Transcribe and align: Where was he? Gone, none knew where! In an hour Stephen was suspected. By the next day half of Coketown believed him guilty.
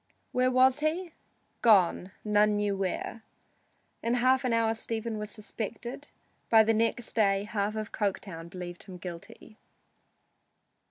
Where 0.31 0.49
was 0.49 0.79
he? 0.79 1.11
Gone, 1.61 2.09
none 2.25 2.55
knew 2.55 2.75
where! 2.75 3.23
In 4.01 4.15
an 4.15 4.51
hour 4.53 4.73
Stephen 4.73 5.19
was 5.19 5.29
suspected. 5.29 6.09
By 6.49 6.63
the 6.63 6.73
next 6.73 7.13
day 7.13 7.43
half 7.43 7.75
of 7.75 7.91
Coketown 7.91 8.49
believed 8.49 8.81
him 8.81 8.97
guilty. 8.97 9.59